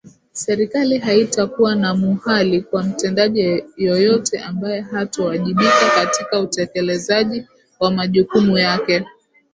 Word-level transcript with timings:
Serikali 0.31 0.97
haitakuwa 0.97 1.75
na 1.75 1.95
muhali 1.95 2.61
kwa 2.61 2.83
mtendaji 2.83 3.63
yoyote 3.77 4.39
ambae 4.39 4.81
hatowajibika 4.81 5.89
katika 5.95 6.39
utekelezaji 6.39 7.47
wa 7.79 7.91
majukumu 7.91 8.57
yake 8.57 9.05